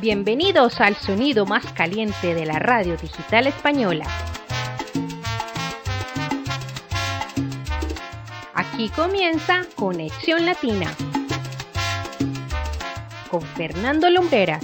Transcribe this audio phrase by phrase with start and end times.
[0.00, 4.06] Bienvenidos al sonido más caliente de la radio digital española.
[8.54, 10.94] Aquí comienza Conexión Latina
[13.28, 14.60] con Fernando Lumbrera.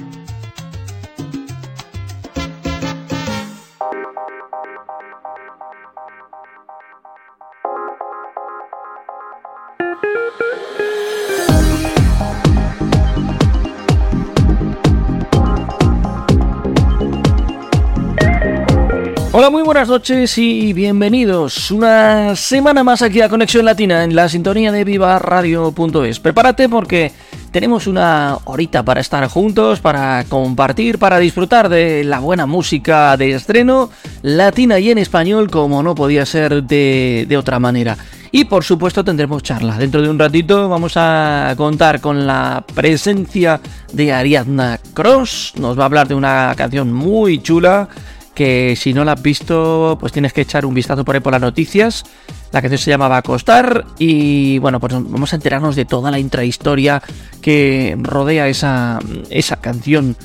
[19.51, 24.73] Muy buenas noches y bienvenidos una semana más aquí a Conexión Latina en la sintonía
[24.73, 26.19] de Viva Radio.es.
[26.19, 27.13] Prepárate porque
[27.51, 33.33] tenemos una horita para estar juntos, para compartir, para disfrutar de la buena música de
[33.33, 33.91] estreno
[34.23, 37.99] latina y en español como no podía ser de, de otra manera.
[38.33, 39.77] Y por supuesto tendremos charla.
[39.77, 43.61] Dentro de un ratito vamos a contar con la presencia
[43.93, 45.53] de Ariadna Cross.
[45.57, 47.89] Nos va a hablar de una canción muy chula
[48.35, 51.33] que si no la has visto, pues tienes que echar un vistazo por ahí por
[51.33, 52.05] las noticias.
[52.53, 57.03] La canción se llamaba Acostar y bueno, pues vamos a enterarnos de toda la intrahistoria
[57.41, 58.99] que rodea esa,
[59.31, 60.17] esa canción.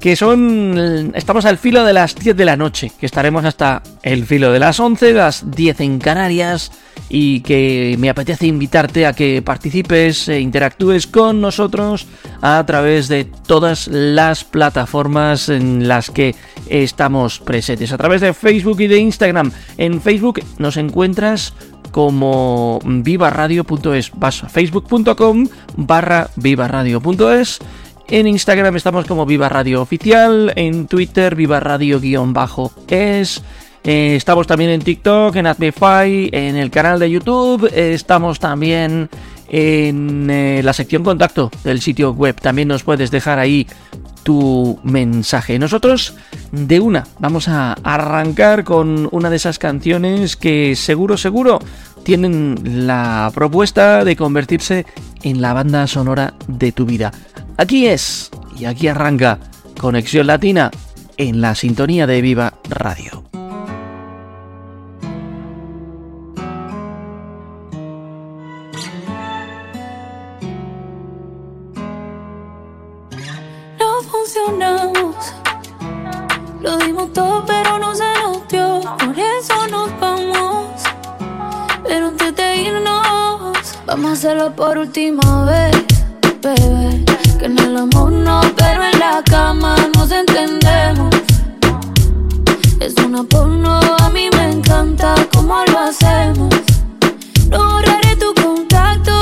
[0.00, 1.12] Que son...
[1.14, 4.58] Estamos al filo de las 10 de la noche, que estaremos hasta el filo de
[4.58, 6.70] las 11, las 10 en Canarias
[7.08, 12.06] y que me apetece invitarte a que participes e interactúes con nosotros
[12.42, 16.34] a través de todas las plataformas en las que
[16.68, 19.52] estamos presentes, a través de Facebook y de Instagram.
[19.78, 21.54] En Facebook nos encuentras
[21.92, 27.60] como vivaradio.es, vas a facebook.com barra vivaradio.es
[28.08, 33.42] en Instagram estamos como Viva Radio Oficial, en Twitter Viva Radio-es,
[33.84, 37.70] eh, estamos también en TikTok, en Admify, en el canal de YouTube.
[37.72, 39.08] Estamos también
[39.48, 42.34] en eh, la sección contacto del sitio web.
[42.40, 43.66] También nos puedes dejar ahí
[44.24, 45.56] tu mensaje.
[45.56, 46.14] Nosotros
[46.50, 51.60] de una vamos a arrancar con una de esas canciones que seguro, seguro
[52.02, 54.84] tienen la propuesta de convertirse
[55.22, 57.12] en la banda sonora de tu vida.
[57.56, 59.38] Aquí es, y aquí arranca
[59.80, 60.70] Conexión Latina
[61.16, 63.24] en la sintonía de Viva Radio.
[76.60, 78.80] Lo dimos todo, pero no se nos dio.
[78.98, 80.82] Por eso nos vamos.
[81.84, 85.84] Pero antes de irnos, vamos a hacerlo por última vez,
[86.42, 87.15] bebé.
[87.46, 91.14] En el amor no, pero en la cama nos entendemos.
[92.80, 96.52] Es una porno, a mí me encanta cómo lo hacemos.
[97.48, 99.15] No borraré tu contacto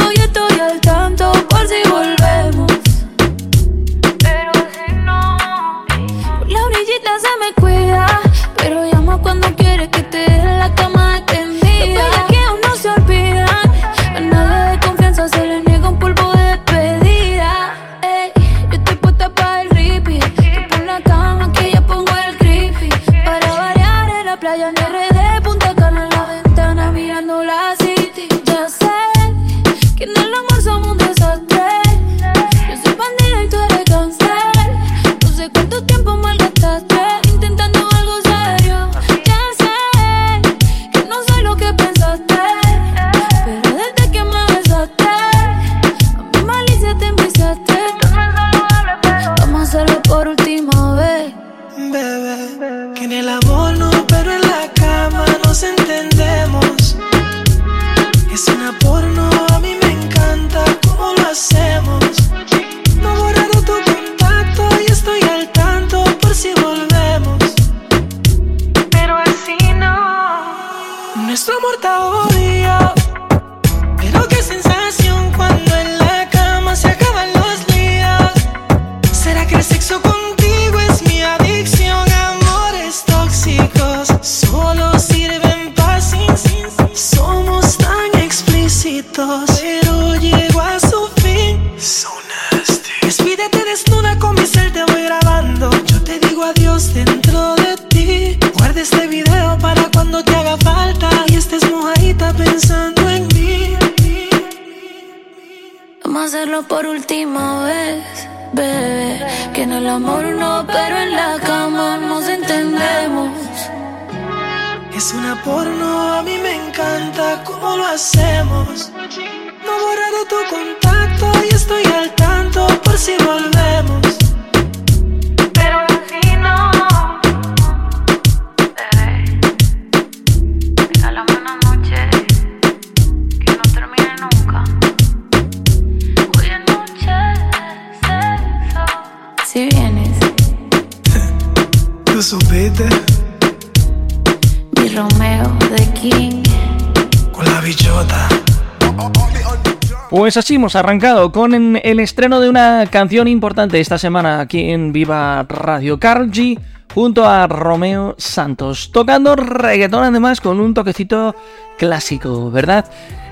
[150.55, 155.99] Hemos arrancado con el estreno de una canción importante esta semana aquí en Viva Radio
[155.99, 156.57] Cargi
[156.95, 161.35] junto a Romeo Santos, tocando reggaetón además con un toquecito
[161.77, 162.85] clásico, ¿verdad?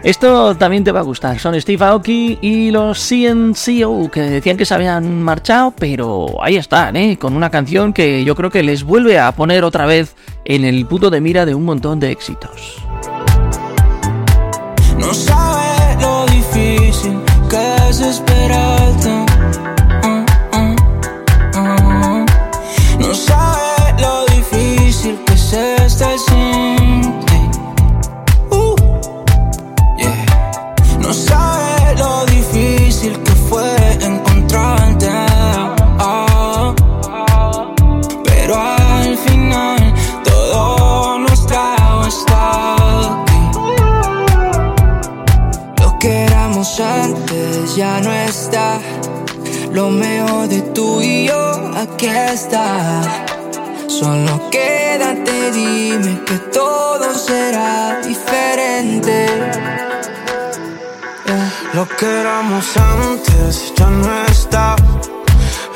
[0.02, 4.66] Esto también te va a gustar, son Steve Aoki y los CNCO que decían que
[4.66, 7.18] se habían marchado, pero ahí están, ¿eh?
[7.20, 10.84] Con una canción que yo creo que les vuelve a poner otra vez en el
[10.86, 12.78] punto de mira de un montón de éxitos.
[14.98, 15.14] No
[18.02, 19.21] que
[47.76, 48.78] ya no está.
[49.72, 53.00] Lo mejor de tú y yo, aquí está.
[53.88, 59.26] Solo quédate, dime que todo será diferente.
[61.72, 64.76] Lo que éramos antes ya no está.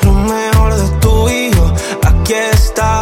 [0.03, 1.73] Lo mejor de tú y yo,
[2.03, 3.01] aquí está.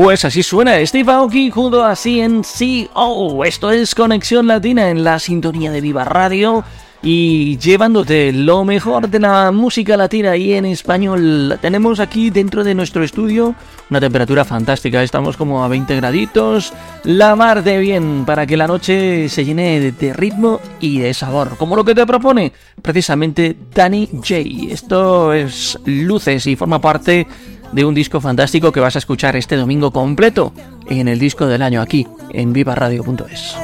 [0.00, 3.44] Pues así suena Steve Aoki junto a CNCO.
[3.44, 6.62] Esto es Conexión Latina en la sintonía de Viva Radio
[7.02, 11.58] y llevándote lo mejor de la música latina y en español.
[11.60, 13.56] Tenemos aquí dentro de nuestro estudio
[13.90, 15.02] una temperatura fantástica.
[15.02, 16.72] Estamos como a 20 graditos.
[17.02, 21.56] La mar de bien para que la noche se llene de, ritmo y de sabor.
[21.56, 22.52] Como lo que te propone
[22.82, 24.36] precisamente Danny J.
[24.70, 27.26] Esto es Luces y forma parte
[27.72, 30.52] de un disco fantástico que vas a escuchar este domingo completo
[30.86, 33.56] en el disco del año aquí en vivaradio.es.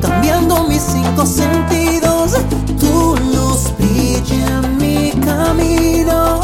[0.00, 2.32] Cambiando mis cinco sentidos.
[2.78, 6.40] Tu luz brilla mi camino,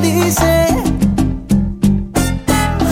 [0.00, 0.66] dice.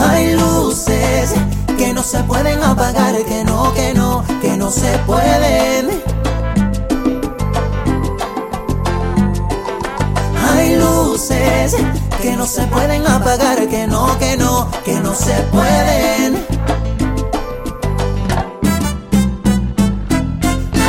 [0.09, 1.35] Hay luces
[1.77, 5.91] que no se pueden apagar que no que no que no se pueden.
[10.51, 11.77] Hay luces
[12.21, 16.45] que no se pueden apagar que no que no que no se pueden.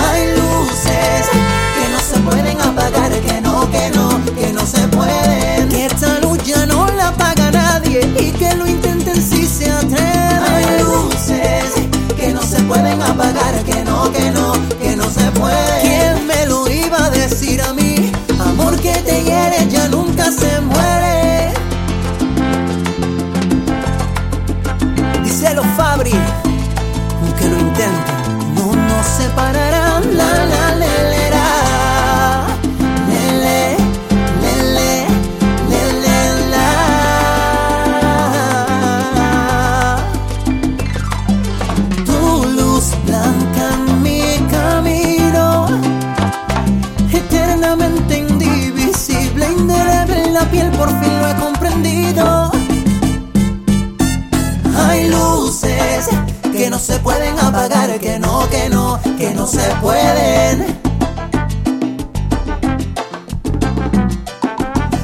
[0.06, 1.30] Hay luces
[1.78, 5.63] que no se pueden apagar, que no, que no, que no se pueden
[8.02, 10.44] y que lo intenten si se atreven.
[10.52, 15.82] Hay luces que no se pueden apagar, que no, que no, que no se puede.
[15.82, 18.12] ¿Quién me lo iba a decir a mí?
[18.40, 20.93] Amor que te hiere ya nunca se muere.
[56.94, 60.80] Se pueden apagar, que no, que no, que no se pueden.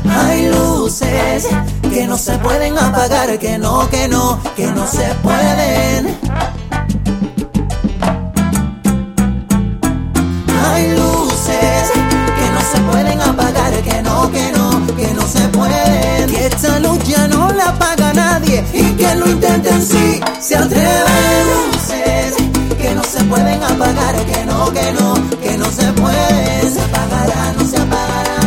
[0.07, 1.47] Hay luces
[1.91, 6.17] que no se pueden apagar, que no, que no, que no se pueden.
[10.67, 11.85] Hay luces
[12.37, 16.29] que no se pueden apagar, que no, que no, que no se pueden.
[16.29, 21.78] Que esta luz ya no la apaga nadie y que lo intenten si se atreven.
[23.29, 26.63] Pueden apagar, que no, que no, que no se pueden.
[26.63, 28.38] No se apagará, no se apagará,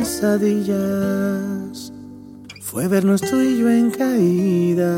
[0.00, 1.92] pesadillas
[2.62, 4.96] fue vernos tú y yo en caída,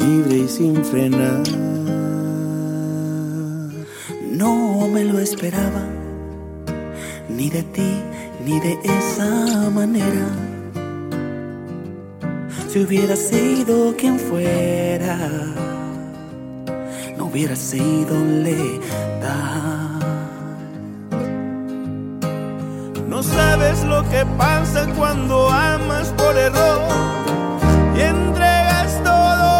[0.00, 1.44] libre y sin frenar.
[4.32, 5.86] No me lo esperaba,
[7.28, 8.02] ni de ti,
[8.44, 10.26] ni de esa manera.
[12.68, 15.16] Si hubiera sido quien fuera
[17.16, 19.63] no hubiera sido letal.
[23.94, 26.80] Lo que pasa cuando amas por error
[27.96, 29.50] y entregas todo.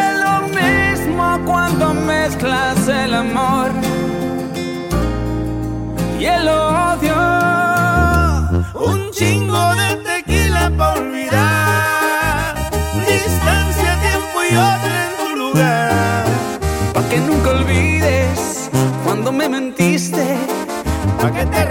[0.00, 3.70] Es lo mismo cuando mezclas el amor
[6.18, 7.18] y el odio.
[8.90, 12.54] Un chingo de tequila para olvidar.
[13.06, 16.24] Distancia, tiempo y otra en tu lugar.
[16.94, 18.70] Pa' que nunca olvides
[19.04, 20.26] cuando me mentiste.
[21.20, 21.65] Pa' que te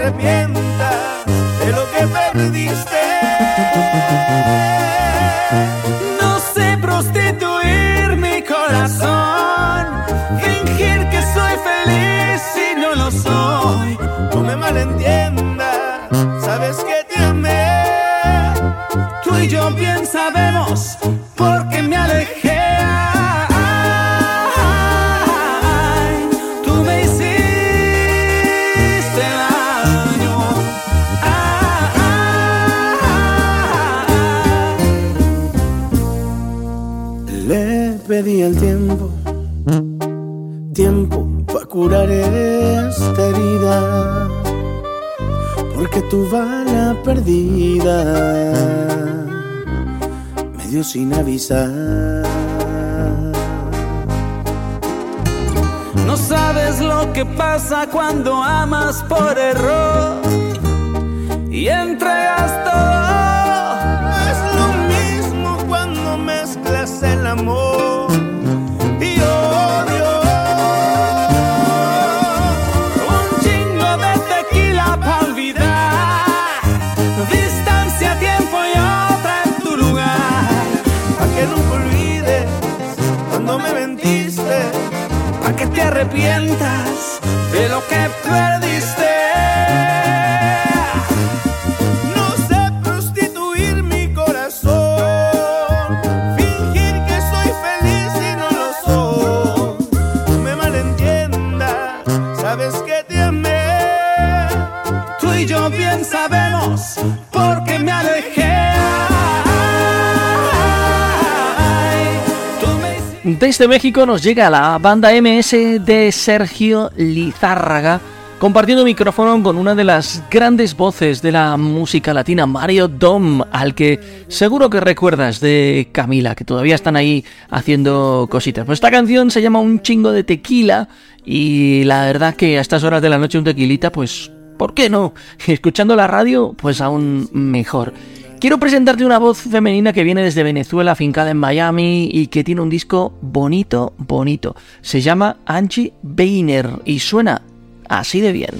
[113.26, 118.00] Desde México nos llega la banda MS de Sergio Lizárraga,
[118.38, 123.74] compartiendo micrófono con una de las grandes voces de la música latina, Mario Dom, al
[123.74, 128.64] que seguro que recuerdas de Camila, que todavía están ahí haciendo cositas.
[128.64, 130.88] Pues esta canción se llama Un chingo de tequila
[131.24, 134.88] y la verdad que a estas horas de la noche un tequilita, pues, ¿por qué
[134.88, 135.14] no?
[135.48, 137.92] Escuchando la radio, pues aún mejor.
[138.38, 142.60] Quiero presentarte una voz femenina que viene desde Venezuela, afincada en Miami y que tiene
[142.60, 144.54] un disco bonito, bonito.
[144.82, 147.40] Se llama Angie Beiner y suena
[147.88, 148.50] así de bien.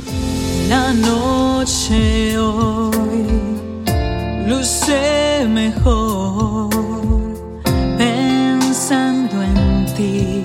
[0.71, 3.27] La noche hoy
[4.49, 6.71] luce mejor
[7.99, 10.45] pensando en ti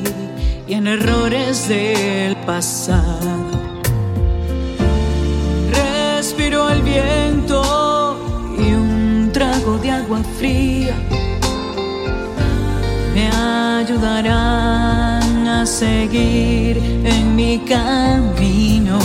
[0.67, 3.49] y en errores del pasado.
[5.71, 7.50] Respiro el viento
[13.13, 13.29] me
[13.77, 18.97] ayudarán a seguir en mi camino.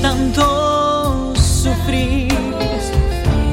[0.00, 2.32] Tanto sufrir,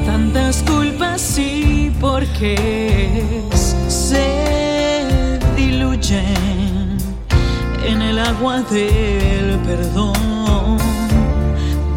[0.06, 5.04] tantas culpas y porqués se
[5.56, 6.96] diluyen
[7.84, 10.78] en el agua del perdón.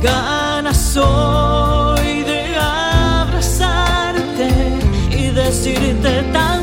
[0.01, 0.97] Ganas
[5.73, 6.62] decirte tantas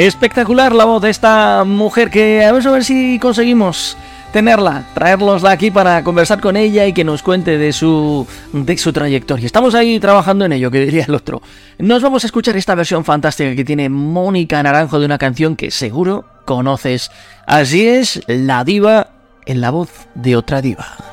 [0.00, 3.98] Espectacular la voz de esta mujer que a ver, a ver si conseguimos
[4.32, 8.94] tenerla, traerlosla aquí para conversar con ella y que nos cuente de su, de su
[8.94, 9.44] trayectoria.
[9.44, 11.42] Estamos ahí trabajando en ello, que diría el otro.
[11.78, 15.70] Nos vamos a escuchar esta versión fantástica que tiene Mónica Naranjo de una canción que
[15.70, 17.10] seguro conoces.
[17.44, 19.08] Así es, La Diva
[19.44, 21.09] en la voz de otra diva.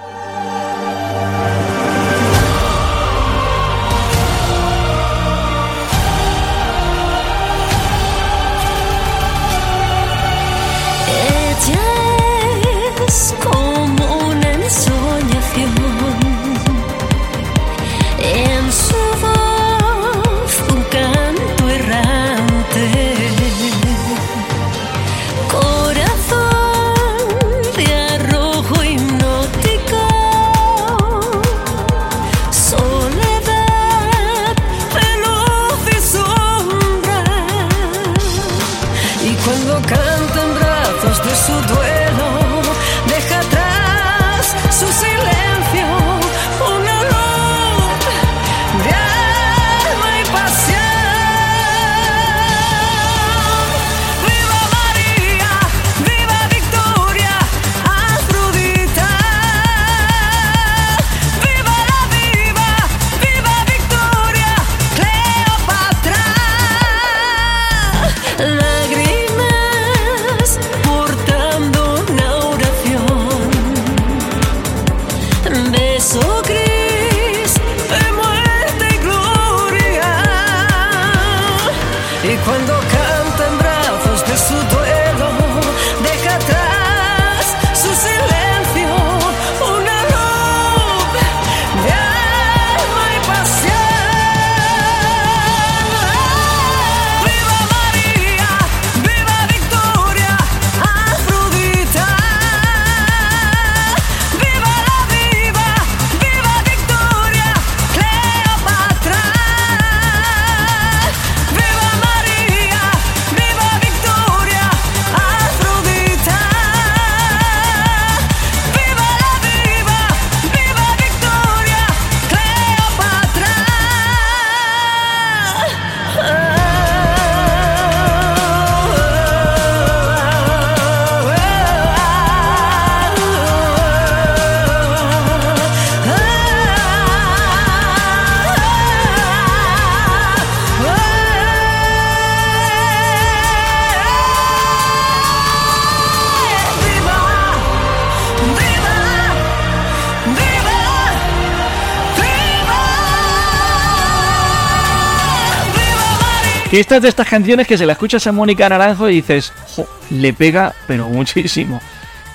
[156.78, 159.52] Que esta es de estas canciones que se la escuchas a Mónica Naranjo y dices,
[159.76, 161.82] "Jo, le pega, pero muchísimo.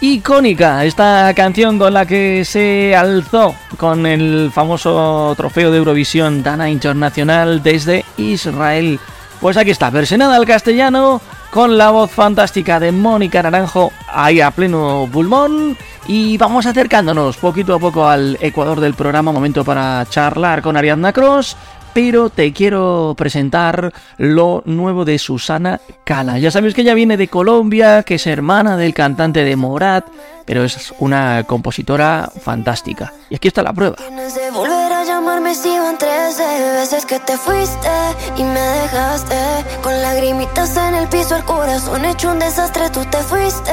[0.01, 6.69] Icónica, esta canción con la que se alzó con el famoso trofeo de Eurovisión Dana
[6.69, 8.99] Internacional desde Israel.
[9.41, 11.21] Pues aquí está, versionada al castellano
[11.53, 15.79] con la voz fantástica de Mónica Naranjo ahí a pleno pulmón.
[16.09, 21.13] Y vamos acercándonos poquito a poco al ecuador del programa, momento para charlar con Ariadna
[21.13, 21.57] Cross
[21.93, 26.39] pero te quiero presentar lo nuevo de Susana Cala.
[26.39, 30.05] Ya sabéis que ella viene de Colombia, que es hermana del cantante de Morat,
[30.45, 33.13] pero es una compositora fantástica.
[33.31, 33.97] Y aquí está la prueba.
[33.97, 36.43] Tienes de volver a llamarme si van 13
[36.75, 37.89] veces que te fuiste
[38.37, 39.37] y me dejaste
[39.83, 42.91] con lagrimitas en el piso, el corazón hecho un desastre.
[42.91, 43.73] Tú te fuiste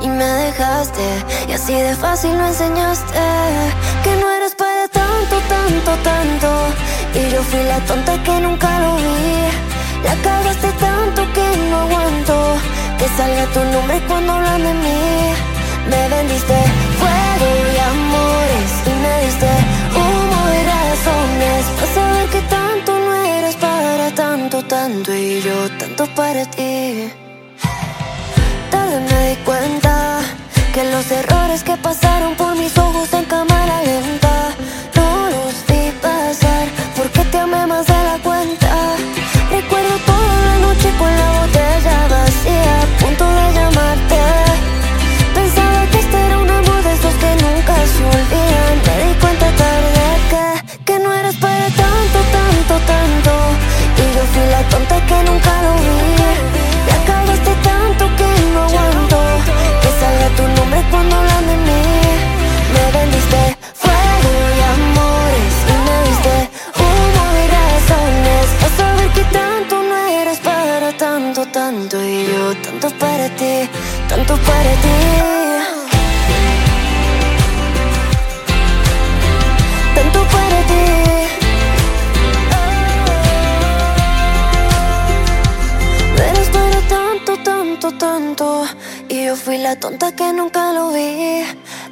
[0.00, 1.02] y me dejaste
[1.48, 3.18] y así de fácil lo enseñaste
[4.04, 6.48] que no eres para tanto, tanto, tanto.
[7.14, 9.70] Y yo fui la tonta que nunca lo vi.
[10.04, 12.36] La cagaste tanto que no aguanto
[12.98, 15.00] que salga tu nombre cuando hablan de mí.
[15.90, 16.56] Me vendiste
[17.00, 19.50] fuego y amores y me diste
[19.98, 26.06] humo y razones para saber que tanto no eres para tanto, tanto y yo tanto
[26.14, 27.10] para ti.
[28.70, 30.20] Tarde me di cuenta
[30.72, 33.12] que los errores que pasaron por mis ojos
[89.36, 91.42] fui la tonta que nunca lo vi.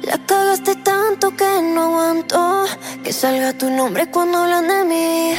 [0.03, 2.65] La cagaste tanto que no aguanto
[3.03, 5.33] que salga tu nombre cuando hablan de mí.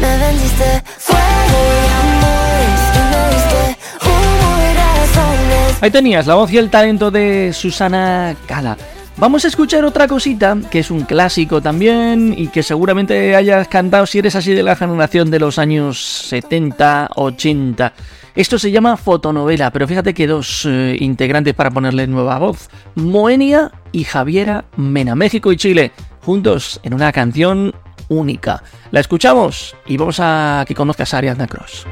[0.00, 5.82] Me vendiste fuego y amores y me diste humo y razones.
[5.82, 8.76] Ahí tenías la voz y el talento de Susana Cala.
[9.16, 14.06] Vamos a escuchar otra cosita, que es un clásico también y que seguramente hayas cantado
[14.06, 17.92] si eres así de la generación de los años 70, 80.
[18.34, 23.70] Esto se llama fotonovela, pero fíjate que dos eh, integrantes para ponerle nueva voz, Moenia
[23.92, 27.74] y Javiera Mena, México y Chile, juntos en una canción
[28.08, 28.62] única.
[28.90, 31.86] La escuchamos y vamos a que conozcas a Ariadna Cross.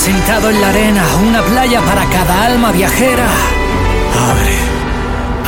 [0.00, 3.28] Sentado en la arena, una playa para cada alma viajera.
[4.30, 4.58] Abre,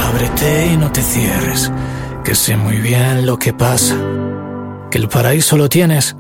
[0.07, 1.73] ábrete y no te cierres,
[2.23, 3.97] que sé muy bien lo que pasa.
[4.91, 6.15] Que el paraíso lo tienes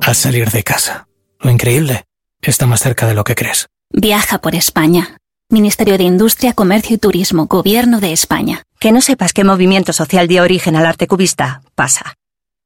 [0.00, 1.08] al salir de casa.
[1.40, 2.04] Lo increíble
[2.40, 3.66] está más cerca de lo que crees.
[3.90, 5.18] Viaja por España.
[5.50, 8.62] Ministerio de Industria, Comercio y Turismo, Gobierno de España.
[8.78, 12.14] Que no sepas qué movimiento social dio origen al arte cubista, pasa.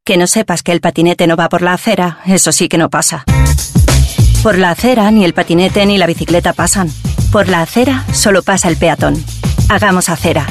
[0.04, 2.90] Que no sepas que el patinete no va por la acera, eso sí que no
[2.90, 3.24] pasa.
[4.48, 6.90] Por la acera ni el patinete ni la bicicleta pasan.
[7.30, 9.22] Por la acera solo pasa el peatón.
[9.68, 10.46] Hagamos acera.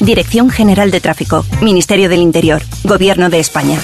[0.00, 3.78] Dirección General de Tráfico, Ministerio del Interior, Gobierno de España.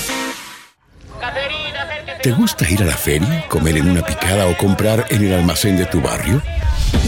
[2.23, 5.77] ¿Te gusta ir a la feria, comer en una picada o comprar en el almacén
[5.77, 6.43] de tu barrio?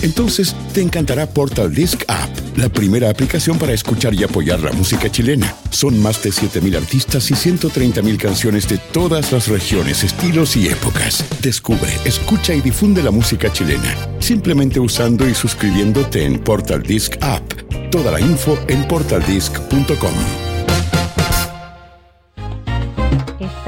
[0.03, 5.11] Entonces te encantará Portal Disc App, la primera aplicación para escuchar y apoyar la música
[5.11, 5.53] chilena.
[5.71, 11.25] Son más de 7.000 artistas y 130.000 canciones de todas las regiones, estilos y épocas.
[11.43, 17.43] Descubre, escucha y difunde la música chilena, simplemente usando y suscribiéndote en Portal Disc App.
[17.91, 20.50] Toda la info en portaldisc.com.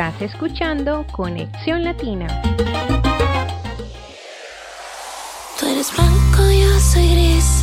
[0.02, 2.26] Estás escuchando Conexión Latina.
[5.60, 7.62] Tú eres blanco, yo soy gris.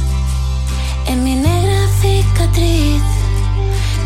[1.09, 3.01] En mi negra cicatriz.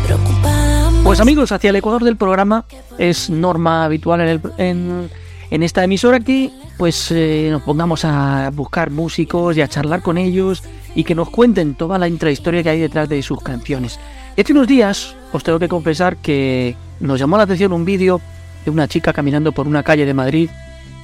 [0.06, 0.90] Preocupada.
[1.04, 2.64] Pues amigos, hacia el ecuador del programa
[2.98, 5.10] es norma habitual en, el- en-
[5.52, 10.18] en esta emisora que pues eh, nos pongamos a buscar músicos y a charlar con
[10.18, 10.64] ellos
[10.96, 14.00] y que nos cuenten toda la intrahistoria que hay detrás de sus canciones.
[14.38, 18.20] Hace unos días os tengo que confesar que nos llamó la atención un vídeo
[18.64, 20.50] de una chica caminando por una calle de Madrid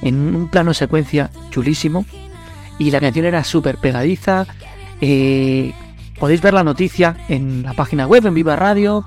[0.01, 2.05] en un plano secuencia chulísimo
[2.79, 4.45] y la canción era súper pegadiza.
[5.01, 5.73] eh,
[6.19, 9.03] podéis ver la noticia en la página web, en Viva Radio,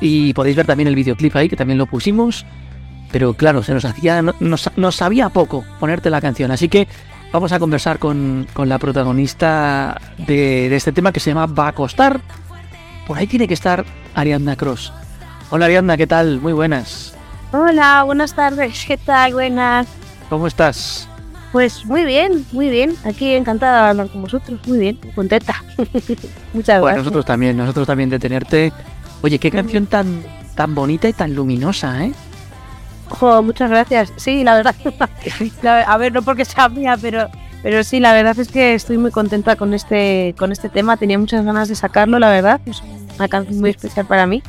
[0.00, 2.46] y podéis ver también el videoclip ahí, que también lo pusimos.
[3.12, 6.50] Pero claro, se nos hacía, no- nos, nos sabía poco ponerte la canción.
[6.50, 6.88] Así que
[7.32, 11.72] vamos a conversar con, con la protagonista de este tema que se llama Va a
[11.72, 12.20] costar.
[13.10, 14.92] Por ahí tiene que estar Ariadna Cross.
[15.50, 16.40] Hola Ariadna, ¿qué tal?
[16.40, 17.12] Muy buenas.
[17.50, 18.84] Hola, buenas tardes.
[18.86, 19.32] ¿Qué tal?
[19.32, 19.88] Buenas.
[20.28, 21.08] ¿Cómo estás?
[21.50, 22.94] Pues muy bien, muy bien.
[23.04, 24.60] Aquí encantada de hablar con vosotros.
[24.64, 25.56] Muy bien, contenta.
[26.54, 26.98] Muchas Bueno, gracias.
[26.98, 28.72] nosotros también, nosotros también de tenerte.
[29.22, 30.22] Oye, qué canción tan,
[30.54, 32.12] tan bonita y tan luminosa, ¿eh?
[33.08, 34.12] Jo, muchas gracias.
[34.14, 34.76] Sí, la verdad.
[35.62, 37.28] la- a ver, no porque sea mía, pero,
[37.60, 40.96] pero sí, la verdad es que estoy muy contenta con este, con este tema.
[40.96, 42.60] Tenía muchas ganas de sacarlo, la verdad.
[42.66, 42.80] Es
[43.20, 44.42] una canción muy especial para mí.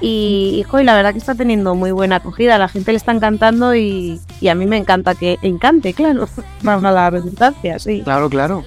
[0.00, 2.58] Y, y, jo, y la verdad que está teniendo muy buena acogida.
[2.58, 6.28] La gente le está encantando y, y a mí me encanta que encante, claro.
[6.62, 8.02] Más la redundancia, sí.
[8.02, 8.64] Claro, claro.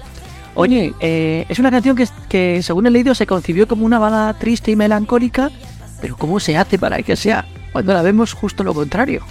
[0.54, 4.34] Oye, eh, es una canción que, que, según he leído, se concibió como una balada
[4.34, 5.50] triste y melancólica,
[6.00, 9.22] pero ¿cómo se hace para que sea cuando la vemos justo lo contrario?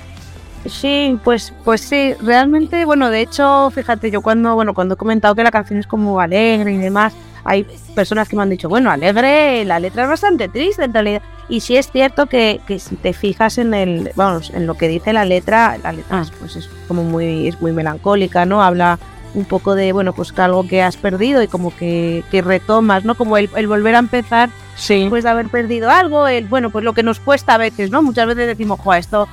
[0.65, 5.35] Sí, pues, pues sí, realmente, bueno, de hecho, fíjate, yo cuando, bueno, cuando he comentado
[5.35, 7.13] que la canción es como alegre y demás,
[7.47, 11.21] hay personas que me han dicho, bueno, alegre, la letra es bastante triste en realidad.
[11.47, 14.89] Y sí es cierto que, que si te fijas en el, vamos, en lo que
[14.89, 18.61] dice la letra, la letra es, pues es como muy, es muy melancólica, ¿no?
[18.61, 18.99] Habla
[19.33, 23.05] un poco de, bueno, pues que algo que has perdido y como que, que retomas,
[23.05, 23.15] ¿no?
[23.15, 24.49] Como el, el volver a empezar
[24.87, 28.01] después de haber perdido algo, el, bueno, pues lo que nos cuesta a veces, ¿no?
[28.01, 29.29] Muchas veces decimos, jo, esto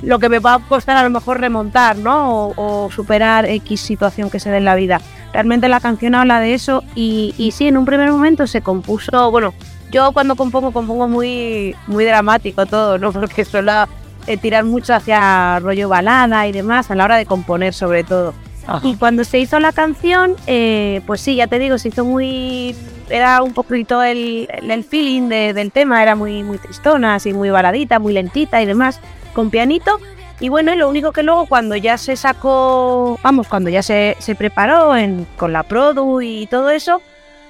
[0.00, 2.46] lo que me va a costar a lo mejor remontar, ¿no?
[2.46, 5.00] O, o superar X situación que se dé en la vida.
[5.32, 9.30] Realmente la canción habla de eso y, y sí, en un primer momento se compuso,
[9.30, 9.52] bueno,
[9.90, 13.12] yo cuando compongo, compongo muy, muy dramático todo, ¿no?
[13.12, 13.72] Porque suelo
[14.26, 18.34] eh, tirar mucho hacia rollo balada y demás, a la hora de componer sobre todo.
[18.82, 22.76] Y cuando se hizo la canción, eh, pues sí, ya te digo, se hizo muy...
[23.08, 27.32] Era un poquito el, el, el feeling de- del tema, era muy, muy tristona, así
[27.32, 29.00] muy baladita, muy lentita y demás,
[29.32, 29.98] con pianito.
[30.40, 34.36] Y bueno, lo único que luego cuando ya se sacó, vamos, cuando ya se, se
[34.36, 37.02] preparó en, con la produ y todo eso,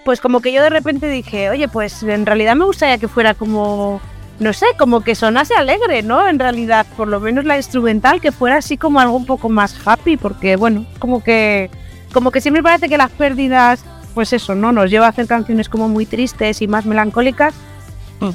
[0.05, 3.35] pues como que yo de repente dije, oye, pues en realidad me gustaría que fuera
[3.35, 4.01] como,
[4.41, 6.27] no sé, como que sonase alegre, ¿no?
[6.27, 9.77] En realidad, por lo menos la instrumental, que fuera así como algo un poco más
[9.85, 11.71] happy, porque bueno, como que,
[12.15, 13.85] como que siempre parece que las pérdidas,
[14.15, 14.73] pues eso, ¿no?
[14.73, 17.53] Nos lleva a hacer canciones como muy tristes y más melancólicas.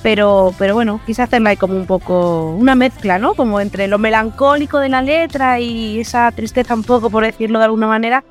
[0.02, 3.34] Pero, pero bueno, quise hacerla ahí como un poco una mezcla, ¿no?
[3.34, 7.66] Como entre lo melancólico de la letra y esa tristeza un poco, por decirlo de
[7.66, 8.24] alguna manera.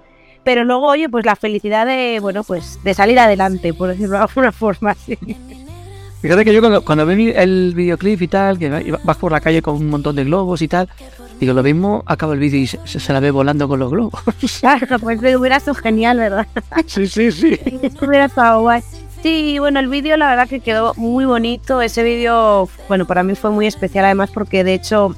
[0.45, 4.23] Pero luego, oye, pues la felicidad de, bueno, pues de salir adelante, por decirlo de
[4.25, 5.19] alguna forma, sí.
[6.21, 9.41] Fíjate que yo cuando, cuando vi el videoclip y tal, que va- vas por la
[9.41, 10.89] calle con un montón de globos y tal,
[11.41, 14.21] digo, lo mismo acaba el vídeo y se, se la ve volando con los globos.
[14.61, 16.47] Claro, pues hubiera sido genial, ¿verdad?
[16.87, 17.59] Sí, sí, sí.
[18.01, 18.83] hubiera estado guay.
[19.23, 21.81] Sí, bueno, el vídeo la verdad que quedó muy bonito.
[21.81, 25.15] Ese vídeo, bueno, para mí fue muy especial además porque de hecho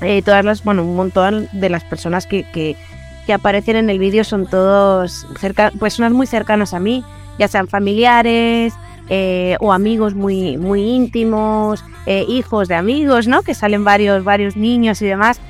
[0.00, 2.76] eh, todas las, bueno, un montón de las personas que, que,
[3.26, 7.04] que aparecen en el vídeo son todos cerca, personas muy cercanas a mí,
[7.38, 8.74] ya sean familiares
[9.08, 13.42] eh, o amigos muy, muy íntimos, eh, hijos de amigos, ¿no?
[13.42, 15.40] Que salen varios, varios niños y demás.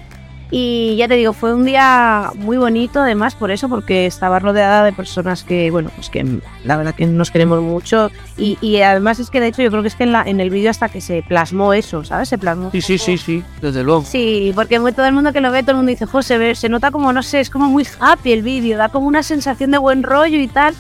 [0.50, 4.82] Y ya te digo, fue un día muy bonito, además, por eso, porque estaba rodeada
[4.82, 6.24] de personas que, bueno, pues que
[6.64, 8.10] la verdad que nos queremos mucho.
[8.38, 10.40] Y, y además es que, de hecho, yo creo que es que en, la, en
[10.40, 12.30] el vídeo hasta que se plasmó eso, ¿sabes?
[12.30, 12.70] Se plasmó.
[12.70, 14.04] Sí, sí, sí, sí, desde luego.
[14.04, 16.54] Sí, porque todo el mundo que lo ve, todo el mundo dice, jo, se, ve,
[16.54, 19.70] se nota como, no sé, es como muy happy el vídeo, da como una sensación
[19.70, 20.74] de buen rollo y tal.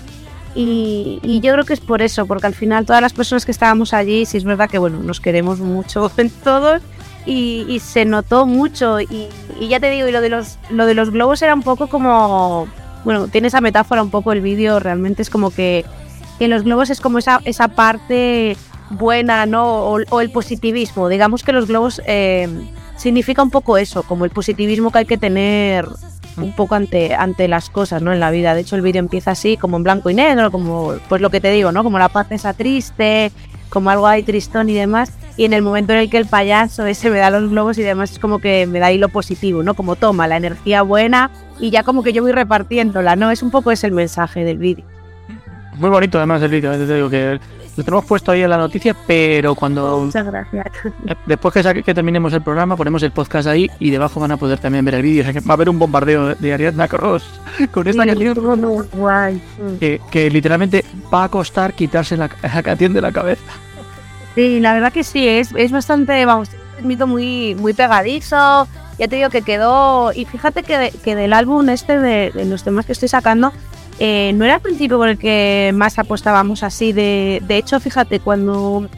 [0.54, 3.52] Y, y yo creo que es por eso, porque al final todas las personas que
[3.52, 6.80] estábamos allí, sí es verdad que, bueno, nos queremos mucho en todos
[7.28, 9.00] y, y se notó mucho.
[9.00, 9.28] Y,
[9.60, 11.88] y ya te digo, y lo de, los, lo de los globos era un poco
[11.88, 12.66] como,
[13.04, 15.84] bueno, tiene esa metáfora un poco el vídeo, realmente es como que,
[16.38, 18.56] que los globos es como esa, esa parte
[18.90, 19.66] buena, ¿no?
[19.66, 21.10] O, el positivismo.
[21.10, 22.48] Digamos que los globos eh,
[22.96, 25.86] significa un poco eso, como el positivismo que hay que tener
[26.38, 28.12] un poco ante, ante las cosas, ¿no?
[28.12, 28.54] En la vida.
[28.54, 31.42] De hecho, el vídeo empieza así, como en blanco y negro, como, pues lo que
[31.42, 31.84] te digo, ¿no?
[31.84, 33.32] Como la paz esa triste,
[33.68, 35.12] como algo ahí tristón y demás.
[35.38, 37.82] Y en el momento en el que el payaso ese me da los globos y
[37.82, 39.74] demás, es como que me da ahí lo positivo, ¿no?
[39.74, 41.30] Como toma la energía buena
[41.60, 43.30] y ya como que yo voy repartiéndola, ¿no?
[43.30, 44.84] Es un poco ese el mensaje del vídeo.
[45.76, 47.38] Muy bonito además el vídeo, te digo que
[47.76, 50.66] lo tenemos puesto ahí en la noticia, pero cuando Muchas gracias.
[51.06, 54.36] eh, después que, que terminemos el programa ponemos el podcast ahí y debajo van a
[54.36, 55.20] poder también ver el vídeo.
[55.20, 57.22] O sea que va a haber un bombardeo de Ariadna Cross
[57.70, 58.36] con esta canción
[58.92, 59.40] Guay.
[59.78, 60.84] que, que literalmente
[61.14, 63.44] va a costar quitarse la, la canción de la cabeza.
[64.34, 68.68] Sí, la verdad que sí, es, es bastante, vamos, es un mito muy, muy pegadizo.
[68.98, 70.12] Ya te digo que quedó.
[70.12, 73.52] Y fíjate que, de- que del álbum este, de, de los temas que estoy sacando,
[73.98, 76.92] eh, no era al principio por el que más apostábamos así.
[76.92, 78.88] De, de hecho, fíjate, cuando,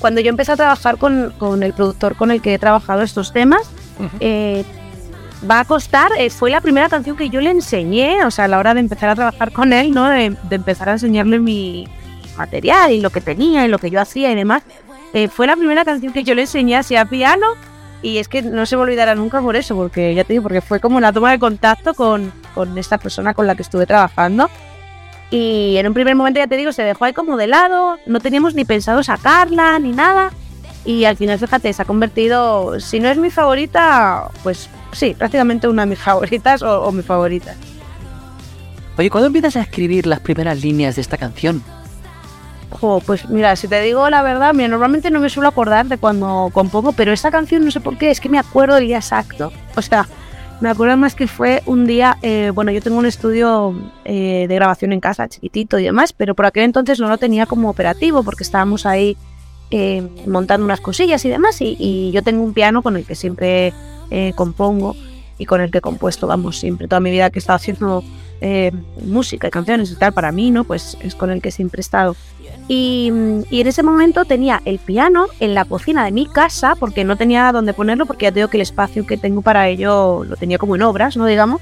[0.00, 3.32] cuando yo empecé a trabajar con, con el productor con el que he trabajado estos
[3.32, 3.70] temas,
[4.20, 4.64] eh,
[5.50, 8.48] va a costar, eh, fue la primera canción que yo le enseñé, o sea, a
[8.48, 10.08] la hora de empezar a trabajar con él, ¿no?
[10.08, 11.86] De, de empezar a enseñarle mi
[12.40, 14.62] material y lo que tenía y lo que yo hacía y demás.
[15.12, 17.46] Eh, fue la primera canción que yo le enseñé así a piano
[18.02, 20.60] y es que no se me olvidará nunca por eso, porque ya te digo, porque
[20.60, 24.48] fue como la toma de contacto con, con esta persona con la que estuve trabajando.
[25.30, 28.20] Y en un primer momento, ya te digo, se dejó ahí como de lado, no
[28.20, 30.32] teníamos ni pensado sacarla ni nada.
[30.84, 35.68] Y al final, fíjate, se ha convertido, si no es mi favorita, pues sí, prácticamente
[35.68, 37.54] una de mis favoritas o, o mi favorita.
[38.96, 41.62] Oye, ¿cuándo empiezas a escribir las primeras líneas de esta canción?
[42.70, 45.98] Jo, pues mira, si te digo la verdad, mira, normalmente no me suelo acordar de
[45.98, 48.98] cuando compongo, pero esta canción no sé por qué, es que me acuerdo del día
[48.98, 49.52] exacto.
[49.76, 50.06] O sea,
[50.60, 54.54] me acuerdo más que fue un día, eh, bueno, yo tengo un estudio eh, de
[54.54, 58.22] grabación en casa, chiquitito y demás, pero por aquel entonces no lo tenía como operativo
[58.22, 59.16] porque estábamos ahí
[59.70, 63.14] eh, montando unas cosillas y demás, y, y yo tengo un piano con el que
[63.14, 63.72] siempre
[64.10, 64.96] eh, compongo
[65.38, 68.04] y con el que he compuesto, vamos, siempre, toda mi vida que he estado haciendo
[68.40, 68.72] eh,
[69.04, 70.64] música y canciones y tal, para mí, ¿no?
[70.64, 72.16] Pues es con el que siempre he estado.
[72.68, 73.10] Y,
[73.50, 77.16] y en ese momento tenía el piano en la cocina de mi casa porque no
[77.16, 80.36] tenía dónde ponerlo porque ya te digo que el espacio que tengo para ello lo
[80.36, 81.26] tenía como en obras, ¿no?
[81.26, 81.60] Digamos.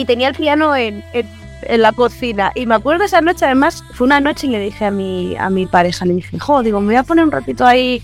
[0.00, 1.28] Y tenía el piano en, en-
[1.62, 2.52] en la cocina.
[2.54, 5.50] Y me acuerdo esa noche, además, fue una noche y le dije a mi, a
[5.50, 8.00] mi pareja, le dije, jo, digo, me voy a poner un ratito ahí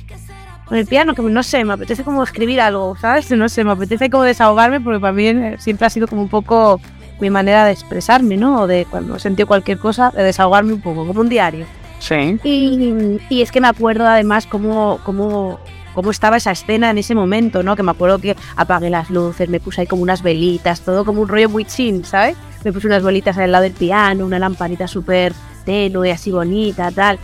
[0.66, 3.30] con el piano, que no sé, me apetece como escribir algo, ¿sabes?
[3.30, 6.28] No sé, me apetece como desahogarme porque para mí eh, siempre ha sido como un
[6.28, 6.80] poco
[7.24, 8.62] mi manera de expresarme, ¿no?
[8.62, 11.66] O de cuando he sentido cualquier cosa, de desahogarme un poco, como un diario.
[11.98, 12.38] Sí.
[12.44, 15.58] Y, y es que me acuerdo además cómo, cómo,
[15.94, 17.76] cómo estaba esa escena en ese momento, ¿no?
[17.76, 21.22] Que me acuerdo que apagué las luces, me puse ahí como unas velitas, todo como
[21.22, 22.36] un rollo muy chin, ¿sabes?
[22.64, 25.32] Me puse unas velitas al lado del piano, una lamparita súper
[25.64, 27.18] tenue, así bonita, tal.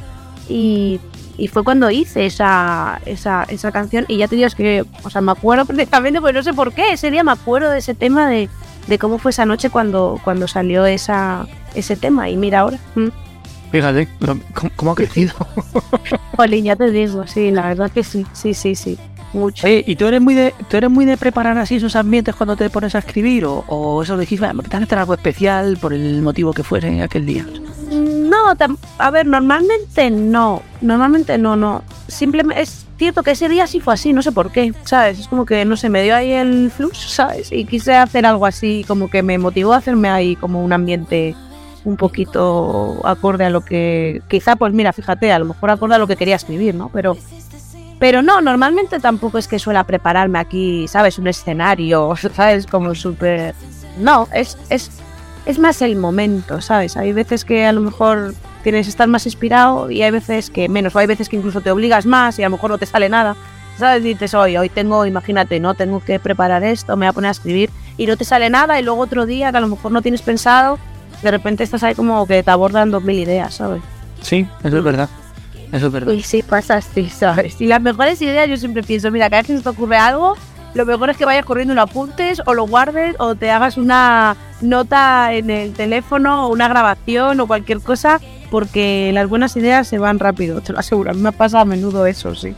[0.49, 1.01] Y,
[1.37, 5.11] y fue cuando hice esa, esa, esa canción y ya te digo, es que, o
[5.11, 7.95] sea, me acuerdo perfectamente, pues no sé por qué, ese día me acuerdo de ese
[7.95, 8.49] tema, de,
[8.91, 12.79] de cómo fue esa noche cuando, cuando salió esa, ese tema y mira ahora.
[12.97, 13.09] mm.
[13.71, 15.33] Fíjate, ¿cómo, cómo ha crecido?
[16.37, 18.99] Jolín, ya te digo, sí, la verdad que sí, sí, sí, sí,
[19.33, 19.67] mucho.
[19.67, 22.57] Oye, ¿y tú eres muy de tú eres muy de preparar así esos ambientes cuando
[22.57, 23.45] te pones a escribir?
[23.45, 27.03] ¿O, o eso dijiste, "Bueno, me apetece hacer algo especial por el motivo que fuese
[27.03, 27.47] aquel día?
[27.91, 28.55] No,
[28.99, 31.83] a ver, normalmente no, normalmente no, no.
[32.07, 35.19] Simplemente es cierto que ese día sí fue así, no sé por qué, ¿sabes?
[35.19, 37.51] Es como que, no sé, me dio ahí el flux, ¿sabes?
[37.51, 41.35] Y quise hacer algo así, como que me motivó a hacerme ahí como un ambiente
[41.85, 45.99] un poquito acorde a lo que, quizá, pues mira, fíjate, a lo mejor acorde a
[45.99, 46.91] lo que quería escribir, ¿no?
[46.93, 47.17] Pero,
[48.01, 51.19] pero no, normalmente tampoco es que suela prepararme aquí, ¿sabes?
[51.19, 52.67] Un escenario, ¿sabes?
[52.67, 53.55] Como súper...
[53.99, 54.91] No, es, es,
[55.45, 56.97] es más el momento, ¿sabes?
[56.97, 60.69] Hay veces que a lo mejor tienes que estar más inspirado y hay veces que
[60.71, 62.87] menos, o hay veces que incluso te obligas más y a lo mejor no te
[62.87, 63.37] sale nada,
[63.79, 64.03] ¿sabes?
[64.03, 65.75] Dices, hoy, hoy tengo, imagínate, ¿no?
[65.75, 68.81] Tengo que preparar esto, me voy a poner a escribir y no te sale nada
[68.81, 70.79] y luego otro día que a lo mejor no tienes pensado,
[71.23, 73.83] de repente estás ahí como que te abordan dos mil ideas, ¿sabes?
[74.23, 75.11] Sí, eso es verdad.
[75.73, 76.13] Eso es verdad.
[76.13, 77.61] Y sí, pasa así, ¿sabes?
[77.61, 80.37] Y las mejores ideas yo siempre pienso, mira, cada vez que se te ocurre algo,
[80.75, 83.77] lo mejor es que vayas corriendo y lo apuntes o lo guardes o te hagas
[83.77, 89.89] una nota en el teléfono o una grabación o cualquier cosa, porque las buenas ideas
[89.89, 91.11] se van rápido, te lo aseguro.
[91.11, 92.55] A mí me pasa a menudo eso, sí.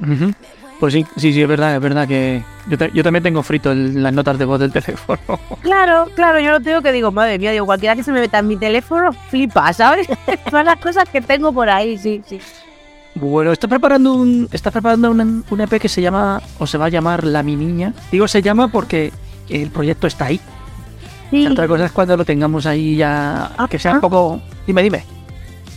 [0.00, 0.32] Ujú.
[0.80, 3.70] Pues sí, sí, sí, es verdad, es verdad que yo, ta- yo también tengo frito
[3.72, 5.18] el- las notas de voz del teléfono.
[5.62, 8.38] Claro, claro, yo lo tengo que digo, madre mía, digo, cualquiera que se me meta
[8.40, 10.06] en mi teléfono flipa, ¿sabes?
[10.50, 12.38] Son las cosas que tengo por ahí, sí, sí.
[13.14, 16.86] Bueno, está preparando un, está preparando un, un EP que se llama, o se va
[16.86, 17.92] a llamar La Mi Niña.
[18.10, 19.12] Digo se llama porque
[19.48, 20.40] el proyecto está ahí.
[21.30, 21.46] Sí.
[21.46, 24.40] Otra cosa es cuando lo tengamos ahí ya, que sea un poco...
[24.66, 25.04] Dime, dime.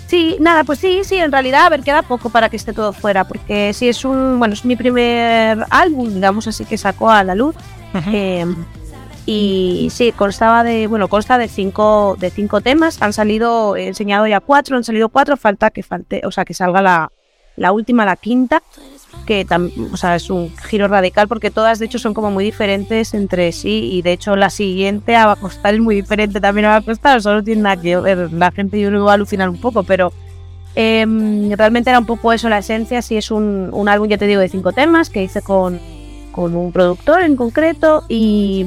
[0.07, 2.93] Sí, nada, pues sí, sí, en realidad, a ver, queda poco para que esté todo
[2.93, 7.23] fuera, porque sí es un, bueno, es mi primer álbum, digamos así, que sacó a
[7.23, 7.55] la luz.
[8.13, 8.45] Eh,
[9.25, 14.25] y sí, constaba de, bueno, consta de cinco, de cinco temas, han salido, he enseñado
[14.27, 17.11] ya cuatro, han salido cuatro, falta que falte, o sea, que salga la,
[17.57, 18.63] la última, la quinta,
[19.25, 19.45] que
[19.91, 23.51] o sea, es un giro radical porque todas de hecho son como muy diferentes entre
[23.51, 26.81] sí y de hecho la siguiente a costar es muy diferente también a va a
[26.81, 29.83] costar, solo tiene nada que ver, la gente yo que va a alucinar un poco,
[29.83, 30.13] pero
[30.75, 34.27] em, realmente era un poco eso la esencia, sí es un, un álbum, ya te
[34.27, 35.79] digo, de cinco temas que hice con,
[36.31, 38.65] con un productor en concreto y...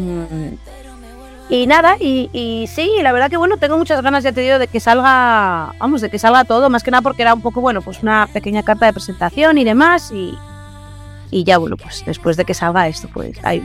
[1.51, 4.59] y nada, y, y sí, la verdad que bueno, tengo muchas ganas, ya te digo,
[4.59, 7.61] de que salga, vamos, de que salga todo, más que nada porque era un poco,
[7.61, 10.33] bueno, pues una pequeña carta de presentación y demás, y,
[11.31, 13.63] y ya, bueno, pues después de que salga esto, pues hay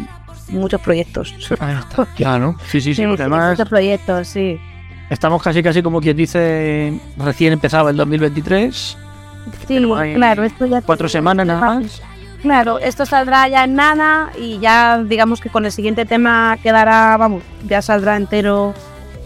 [0.49, 1.33] muchos proyectos.
[2.15, 3.03] Claro, sí, sí, sí.
[3.03, 4.59] Sí, porque además muchos proyectos, sí.
[5.09, 8.97] estamos casi, casi como quien dice, recién empezado el 2023.
[9.67, 10.81] Sí, claro, esto ya...
[10.81, 12.01] Cuatro semanas nada más.
[12.45, 17.17] Claro, esto saldrá ya en nada y ya digamos que con el siguiente tema quedará,
[17.17, 18.75] vamos, ya saldrá entero,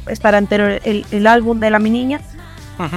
[0.08, 2.22] estará entero el, el álbum de la mi niña.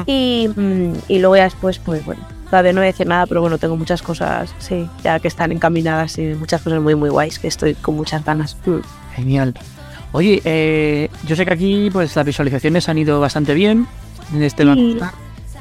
[0.06, 3.40] Y, mm, y luego ya después, pues bueno, todavía no voy a decir nada, pero
[3.40, 7.40] bueno, tengo muchas cosas, sí, ya que están encaminadas y muchas cosas muy, muy guays,
[7.40, 8.56] que estoy con muchas ganas.
[8.64, 8.78] Mm.
[9.16, 9.54] Genial.
[10.12, 13.88] Oye, eh, yo sé que aquí pues las visualizaciones han ido bastante bien
[14.32, 15.00] en este Sí.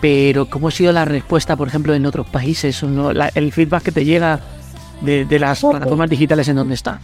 [0.01, 2.81] Pero ¿cómo ha sido la respuesta, por ejemplo, en otros países?
[2.83, 3.13] o no?
[3.13, 4.39] La- el feedback que te llega
[5.01, 6.99] de, de las plataformas digitales en donde está.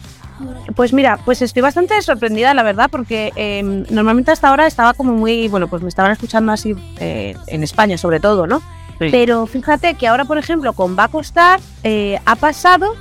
[0.76, 5.12] Pues mira, pues estoy bastante sorprendida, la verdad, porque eh, normalmente hasta ahora estaba como
[5.12, 8.60] muy, bueno, pues me estaban escuchando así eh, en España sobre todo, ¿no?
[9.00, 9.08] Sí.
[9.10, 12.94] Pero fíjate que ahora, por ejemplo, con Va a costar, eh, ha pasado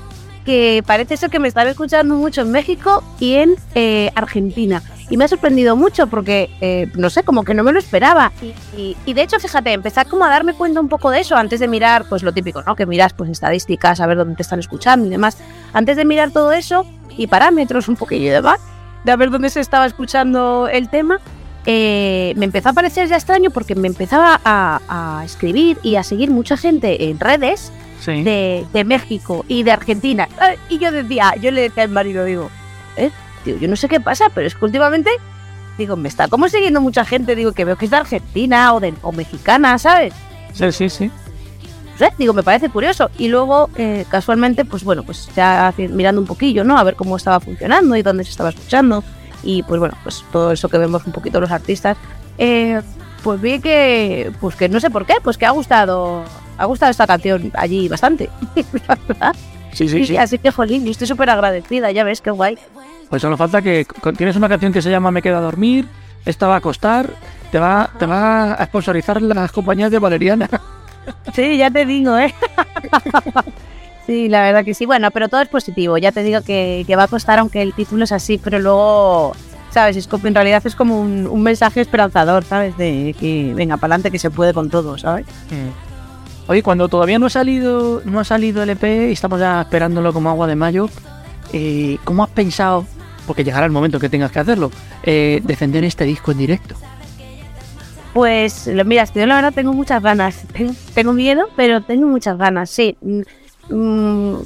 [0.46, 4.82] que parece ser que me están escuchando mucho en México y en eh, Argentina.
[5.10, 8.32] Y me ha sorprendido mucho porque, eh, no sé, como que no me lo esperaba.
[8.42, 11.36] Y, y- y de hecho, fíjate, empezar como a darme cuenta un poco de eso
[11.38, 12.76] antes de mirar, pues lo típico, ¿no?
[12.76, 15.38] Que miras pues estadísticas, a ver dónde te están escuchando y demás.
[15.74, 16.86] Antes de mirar todo eso
[17.18, 18.60] y parámetros un poquillo y demás,
[19.06, 21.20] de a ver dónde se estaba escuchando el tema,
[21.66, 24.82] eh, me empezó a parecer ya extraño porque me empezaba a,
[25.20, 28.24] a escribir y a seguir mucha gente en redes Sí.
[28.24, 30.30] de, de México y de Argentina.
[30.70, 32.50] Y yo decía, yo le decía al marido, digo,
[32.96, 33.10] eh,
[33.60, 35.10] yo no sé qué pasa, pero es que últimamente,
[35.78, 38.80] digo, me está como siguiendo mucha gente, digo, que veo que es de Argentina o,
[38.80, 40.14] de, o mexicana, ¿sabes?
[40.54, 41.06] Sí, sí, sí.
[41.08, 43.10] No sé, digo, me parece curioso.
[43.18, 46.78] Y luego, eh, casualmente, pues bueno, pues ya mirando un poquillo, ¿no?
[46.78, 49.04] A ver cómo estaba funcionando y dónde se estaba escuchando.
[49.44, 51.98] Y pues bueno, pues todo eso que vemos un poquito los artistas.
[52.38, 52.82] eh,
[53.24, 56.24] pues vi que, pues que no sé por qué, pues que ha gustado,
[56.58, 58.30] ha gustado esta canción allí bastante.
[59.08, 59.36] verdad.
[59.74, 60.18] Sí, sí, sí.
[60.18, 62.58] Así que, jolín, yo estoy súper agradecida, ya ves, qué guay.
[63.10, 63.86] Pues solo falta que
[64.18, 65.88] tienes una canción que se llama Me quedo a dormir,
[66.26, 67.10] esta va a costar,
[67.52, 70.50] te va, te va a sponsorizar las compañías de Valeriana.
[71.34, 72.34] Sí, ya te digo, ¿eh?
[74.06, 74.86] sí, la verdad que sí.
[74.86, 75.98] Bueno, pero todo es positivo.
[75.98, 79.34] Ya te digo que, que va a costar, aunque el título es así, pero luego,
[79.72, 79.96] ¿sabes?
[79.96, 82.76] Es como, en realidad es como un, un mensaje esperanzador, ¿sabes?
[82.76, 85.26] De que venga, para adelante, que se puede con todo, ¿sabes?
[86.48, 90.12] Oye, cuando todavía no ha salido, no ha salido el EP y estamos ya esperándolo
[90.12, 90.90] como agua de mayo,
[91.54, 92.86] eh, ¿cómo has pensado,
[93.28, 94.72] porque llegará el momento que tengas que hacerlo,
[95.04, 96.76] eh, defender este disco en directo?
[98.14, 100.44] Pues mira, yo la verdad tengo muchas ganas.
[100.96, 102.98] Tengo, miedo, pero tengo muchas ganas, sí.
[103.02, 103.22] Mm,
[103.70, 104.38] mm,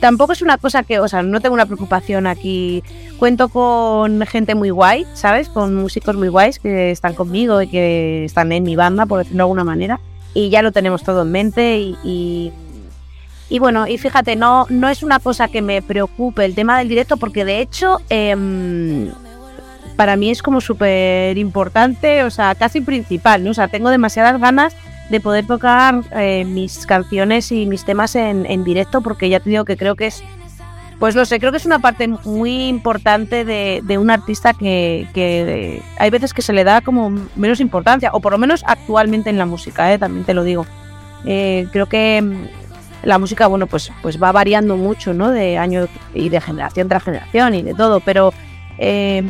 [0.00, 2.82] tampoco es una cosa que, o sea, no tengo una preocupación aquí.
[3.20, 5.48] Cuento con gente muy guay, ¿sabes?
[5.48, 9.36] Con músicos muy guays que están conmigo y que están en mi banda, por decirlo
[9.36, 10.00] de alguna manera.
[10.34, 12.50] Y ya lo tenemos todo en mente y-
[13.52, 16.88] y bueno, y fíjate, no, no es una cosa que me preocupe el tema del
[16.88, 18.00] directo porque de hecho...
[18.08, 19.12] em,
[19.96, 23.50] para mí es como súper importante, o sea, casi principal, ¿no?
[23.50, 24.74] O sea, tengo demasiadas ganas
[25.10, 29.50] de poder tocar eh, mis canciones y mis temas en, en directo porque ya te
[29.50, 30.24] digo que creo que es
[30.98, 35.06] Pues lo sé, creo que es una parte muy importante de, de un artista que,
[35.14, 39.28] eh, hay veces que se le da como menos importancia, o por lo menos actualmente
[39.28, 39.98] en la música, ¿eh?
[39.98, 40.64] también te lo digo.
[41.24, 42.48] Eh, creo que
[43.02, 45.30] la música, bueno, pues, pues va variando mucho, ¿no?
[45.30, 48.32] De año y de generación tras generación y de todo, pero
[48.78, 49.22] eh,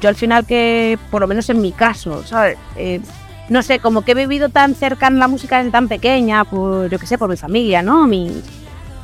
[0.00, 2.56] yo al final que, por lo menos en mi caso, ¿sabes?
[2.76, 3.00] Eh,
[3.48, 6.88] no sé, como que he vivido tan cerca en la música desde tan pequeña, por,
[6.90, 8.06] yo qué sé, por mi familia, ¿no?
[8.06, 8.30] Mi,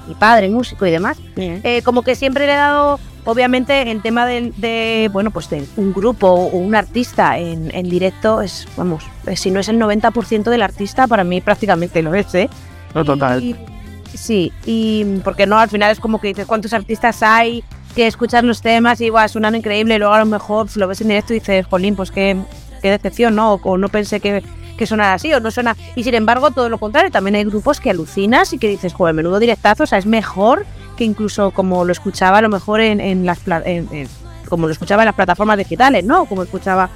[0.06, 1.18] mi padre, músico y demás.
[1.64, 5.64] Eh, como que siempre le he dado, obviamente, el tema de, de, bueno, pues de
[5.76, 9.02] un grupo o un artista en, en directo es, vamos,
[9.34, 12.50] si no es el 90% del artista, para mí prácticamente lo es, ¿eh?
[12.94, 13.42] No, total.
[13.42, 13.56] Y-
[14.16, 17.62] sí, y porque no, al final es como que dices cuántos artistas hay
[17.94, 20.88] que escuchan los temas y igual suenan increíble y luego a lo mejor pues, lo
[20.88, 22.36] ves en directo y dices, jolín, pues qué,
[22.82, 23.54] qué decepción, ¿no?
[23.62, 24.42] O, no pensé que,
[24.76, 25.76] que sonara así o no suena.
[25.94, 29.14] Y sin embargo, todo lo contrario, también hay grupos que alucinas y que dices, joder,
[29.14, 33.00] menudo directazo, o sea, es mejor que incluso como lo escuchaba a lo mejor en,
[33.00, 34.08] en las en- en-
[34.48, 36.26] como lo escuchaba en las plataformas digitales, ¿no?
[36.26, 36.90] Como escuchaba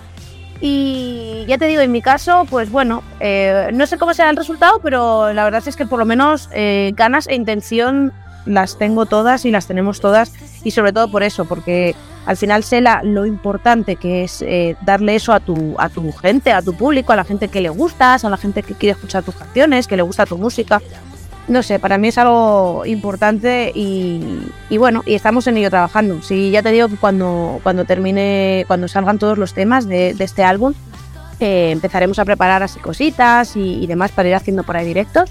[0.60, 4.36] y ya te digo, en mi caso, pues bueno, eh, no sé cómo será el
[4.36, 8.12] resultado, pero la verdad es que por lo menos eh, ganas e intención
[8.44, 10.32] las tengo todas y las tenemos todas.
[10.64, 11.94] Y sobre todo por eso, porque
[12.26, 16.10] al final sé la- lo importante que es eh, darle eso a tu, a tu
[16.12, 18.92] gente, a tu público, a la gente que le gustas, a la gente que quiere
[18.92, 20.80] escuchar tus canciones, que le gusta tu música.
[21.48, 24.22] No sé, para mí es algo importante y,
[24.68, 26.22] y bueno, y estamos en ello trabajando.
[26.22, 30.24] Sí, ya te digo que cuando, cuando termine, cuando salgan todos los temas de, de
[30.24, 30.74] este álbum,
[31.40, 35.30] eh, empezaremos a preparar así cositas y, y demás para ir haciendo por ahí directos.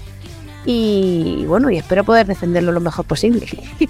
[0.64, 3.46] Y bueno, y espero poder defenderlo lo mejor posible.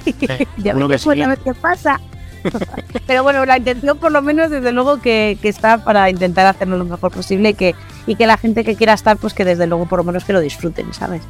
[0.59, 1.23] ya seguro que veremos sí.
[1.23, 2.01] a ver qué pasa.
[3.07, 6.77] Pero bueno, la intención por lo menos desde luego que, que está para intentar hacerlo
[6.77, 7.75] lo mejor posible y que,
[8.07, 10.33] y que la gente que quiera estar, pues que desde luego por lo menos que
[10.33, 11.23] lo disfruten, ¿sabes?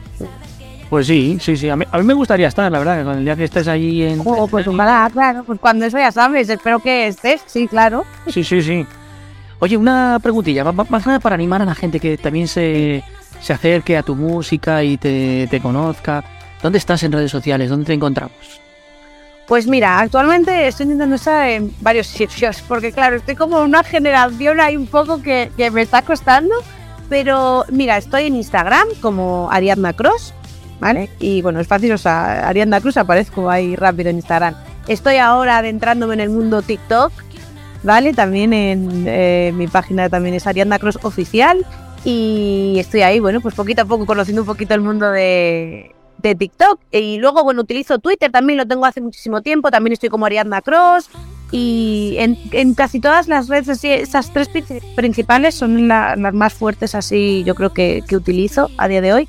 [0.90, 1.68] Pues sí, sí, sí.
[1.68, 3.68] A mí, a mí me gustaría estar, la verdad, que con el día que estés
[3.68, 4.22] allí en.
[4.24, 8.04] Oh, pues ojalá, claro, pues cuando eso ya sabes, espero que estés, sí, claro.
[8.28, 8.86] Sí, sí, sí.
[9.60, 13.02] Oye, una preguntilla, más nada para animar a la gente que también se,
[13.40, 16.24] se acerque a tu música y te, te conozca.
[16.62, 17.68] ¿Dónde estás en redes sociales?
[17.68, 18.60] ¿Dónde te encontramos?
[19.46, 24.60] Pues mira, actualmente estoy intentando estar en varios sitios, porque claro, estoy como una generación
[24.60, 26.54] ahí un poco que, que me está costando,
[27.08, 30.34] pero mira, estoy en Instagram como Ariadna Cross,
[30.80, 31.10] ¿vale?
[31.18, 34.54] Y bueno, es fácil, o sea, Ariadna Cruz aparezco ahí rápido en Instagram.
[34.86, 37.12] Estoy ahora adentrándome en el mundo TikTok,
[37.82, 38.12] ¿vale?
[38.14, 41.66] También en eh, mi página también es Ariadna Cross Oficial
[42.04, 46.34] y estoy ahí, bueno, pues poquito a poco conociendo un poquito el mundo de, de
[46.34, 46.80] TikTok.
[46.90, 50.62] Y luego, bueno, utilizo Twitter, también lo tengo hace muchísimo tiempo, también estoy como Ariadna
[50.62, 51.10] Cross.
[51.50, 54.64] Y en, en casi todas las redes, así, esas tres pri-
[54.94, 59.14] principales son la- las más fuertes, así yo creo que, que utilizo a día de
[59.14, 59.28] hoy.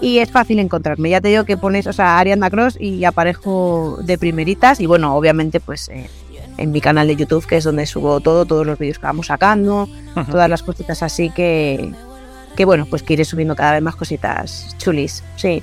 [0.00, 1.10] Y es fácil encontrarme.
[1.10, 4.80] Ya te digo que pones, o sea, Ariadna Cross y aparezco de primeritas.
[4.80, 6.08] Y bueno, obviamente, pues eh,
[6.56, 9.26] en mi canal de YouTube, que es donde subo todo, todos los vídeos que vamos
[9.26, 9.88] sacando,
[10.30, 11.92] todas las cositas así que,
[12.56, 15.24] que bueno, pues que iré subiendo cada vez más cositas chulis.
[15.36, 15.62] Sí.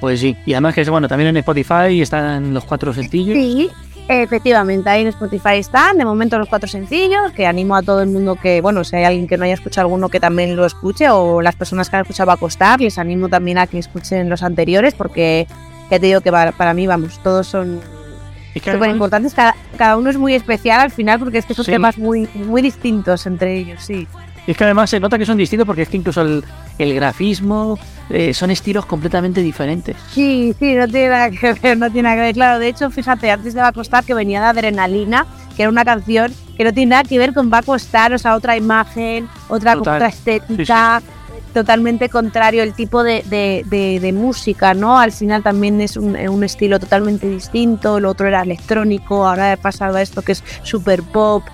[0.00, 0.36] Pues sí.
[0.44, 3.36] Y además que bueno, también en Spotify están los cuatro sencillos.
[3.36, 3.70] Sí,
[4.08, 8.08] efectivamente, ahí en Spotify están, de momento los cuatro sencillos, que animo a todo el
[8.10, 11.08] mundo que, bueno, si hay alguien que no haya escuchado alguno que también lo escuche,
[11.10, 14.42] o las personas que han escuchado a costar, les animo también a que escuchen los
[14.42, 15.46] anteriores, porque
[15.90, 17.80] ya te digo que para, para mí, vamos, todos son
[18.54, 21.72] súper importantes, cada, cada uno es muy especial al final, porque es que son Sí.
[21.72, 24.06] temas muy, muy distintos entre ellos, sí.
[24.46, 26.44] Y es que además se nota que son distintos porque es que incluso el,
[26.78, 27.78] el grafismo
[28.10, 29.96] eh, son estilos completamente diferentes.
[30.12, 32.34] Sí, sí, no tiene nada que ver, no tiene nada que ver.
[32.34, 35.26] Claro, de hecho, fíjate, antes de Va a costar que venía de Adrenalina,
[35.56, 38.18] que era una canción que no tiene nada que ver con Va a costar, o
[38.18, 41.02] sea, otra imagen, otra, otra estética,
[41.52, 44.98] totalmente contrario el tipo de, de- de- de música, ¿no?
[44.98, 49.56] Al final también es un, un estilo totalmente distinto, el otro era electrónico, ahora he
[49.56, 51.44] pasado a esto que es super pop,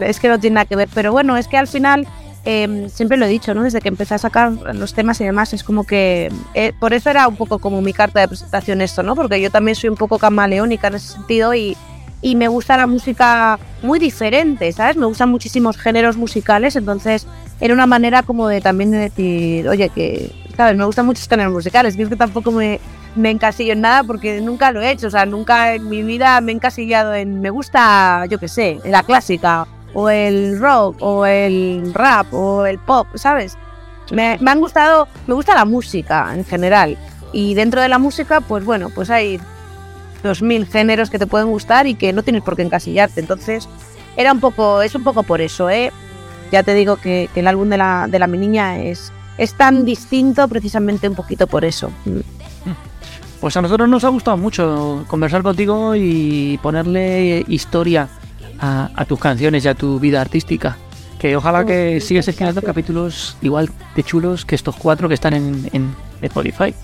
[0.00, 2.06] es que no tiene nada que ver, pero bueno, es que al final
[2.48, 3.64] eh, siempre lo he dicho, ¿no?
[3.64, 7.10] Desde que empecé a sacar los temas y demás, es como que eh, por eso
[7.10, 9.16] era un poco como mi carta de presentación esto, ¿no?
[9.16, 11.76] Porque yo también soy un poco camaleónica en ese sentido y,
[12.22, 14.96] y me gusta la música muy diferente, ¿sabes?
[14.96, 17.26] Me gustan muchísimos géneros musicales, entonces
[17.60, 20.76] era una manera como de también de decir, oye, que, ¿sabes?
[20.76, 22.78] Me gustan muchos géneros musicales, y es que tampoco me,
[23.16, 26.40] me encasillo en nada porque nunca lo he hecho, o sea, nunca en mi vida
[26.40, 29.66] me he encasillado en, me gusta, yo qué sé, la clásica,
[29.98, 33.56] o el rock, o el rap, o el pop, ¿sabes?
[34.12, 36.98] Me, han gustado, me gusta la música en general,
[37.32, 39.40] y dentro de la música, pues bueno, pues hay
[40.22, 43.70] dos mil géneros que te pueden gustar y que no tienes por qué encasillarte, entonces
[44.18, 45.90] era un poco, es un poco por eso, ¿eh?
[46.52, 49.54] Ya te digo que, que el álbum de la, de la mi niña es, es
[49.54, 51.90] tan distinto precisamente un poquito por eso.
[52.04, 52.20] Mm.
[53.40, 58.08] Pues a nosotros nos ha gustado mucho conversar contigo y ponerle historia
[58.60, 60.76] a, a tus canciones y a tu vida artística.
[61.18, 65.68] Que ojalá que sigas escribiendo capítulos igual de chulos que estos cuatro que están en,
[65.72, 66.74] en Spotify.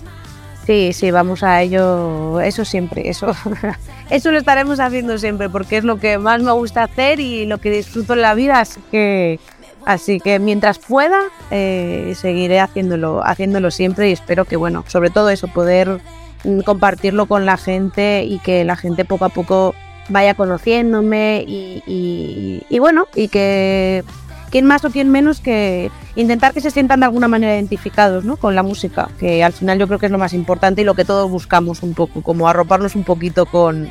[0.65, 3.35] Sí, sí, vamos a ello, eso siempre, eso,
[4.09, 7.57] eso lo estaremos haciendo siempre, porque es lo que más me gusta hacer y lo
[7.57, 9.41] que disfruto en la vida, así que,
[9.85, 11.19] así que mientras pueda,
[11.51, 15.99] eh, seguiré haciéndolo, haciéndolo siempre y espero que, bueno, sobre todo eso, poder
[16.45, 19.75] mm, compartirlo con la gente y que la gente poco a poco
[20.09, 24.03] vaya conociéndome y, y- y bueno, y que
[24.51, 28.37] quién más o quién menos que intentar que se sientan de alguna manera identificados ¿no?
[28.37, 30.93] con la música, que al final yo creo que es lo más importante y lo
[30.93, 33.89] que todos buscamos un poco, como arroparnos un poquito con,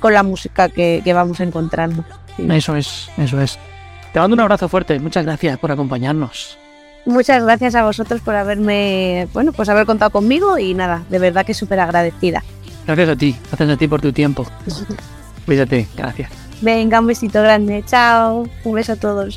[0.00, 2.04] con la música que, que vamos encontrando.
[2.36, 2.46] Sí.
[2.50, 3.58] Eso es, eso es.
[4.12, 6.58] Te mando un abrazo fuerte, muchas gracias por acompañarnos.
[7.06, 11.46] Muchas gracias a vosotros por haberme, bueno, pues haber contado conmigo y nada, de verdad
[11.46, 12.42] que súper agradecida.
[12.86, 14.44] Gracias a ti, gracias a ti por tu tiempo.
[15.50, 16.30] Cuídate, gracias.
[16.60, 19.36] Venga, un besito grande, chao, un beso a todos.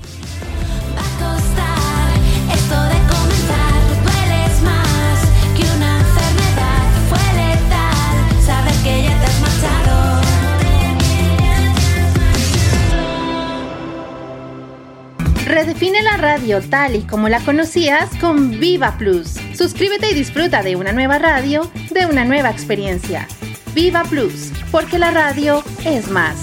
[15.47, 19.33] Redefine la radio tal y como la conocías con Viva Plus.
[19.55, 23.27] Suscríbete y disfruta de una nueva radio, de una nueva experiencia.
[23.73, 26.35] Viva Plus, porque la radio es más.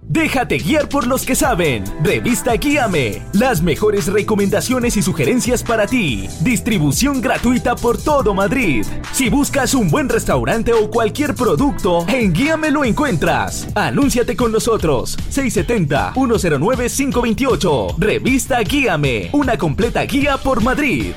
[0.00, 1.84] Déjate guiar por los que saben.
[2.02, 3.20] Revista Guíame.
[3.34, 6.26] Las mejores recomendaciones y sugerencias para ti.
[6.40, 8.86] Distribución gratuita por todo Madrid.
[9.12, 13.68] Si buscas un buen restaurante o cualquier producto, en Guíame lo encuentras.
[13.74, 15.18] Anúnciate con nosotros.
[15.30, 17.96] 670-109-528.
[17.98, 19.28] Revista Guíame.
[19.32, 21.12] Una completa guía por Madrid.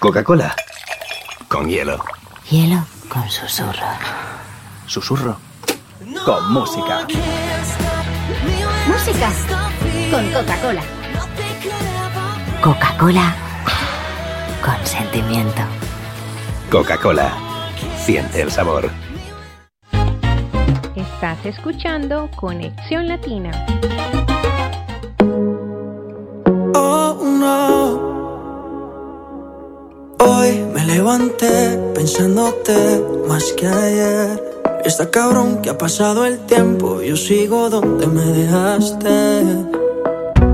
[0.00, 0.56] Coca-Cola.
[1.48, 2.02] Con hielo.
[2.50, 3.86] Hielo con susurro.
[4.86, 5.36] Susurro.
[6.24, 7.06] Con música.
[8.86, 9.30] Música
[10.10, 10.82] con Coca-Cola.
[12.62, 13.34] Coca-Cola
[14.64, 15.62] con sentimiento.
[16.70, 17.32] Coca-Cola.
[17.98, 18.90] Siente el sabor.
[20.94, 23.50] Estás escuchando Conexión Latina.
[26.74, 28.14] Oh no.
[30.18, 34.28] Hoy levanté pensándote más que ayer.
[34.84, 39.42] Está cabrón que ha pasado el tiempo, yo sigo donde me dejaste.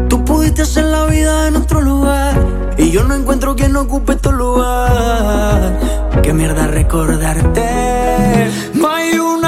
[0.09, 2.35] Tú pudiste hacer la vida en otro lugar
[2.79, 5.79] y yo no encuentro quien ocupe tu lugar.
[6.23, 7.69] Qué mierda recordarte.
[8.73, 9.40] No hay una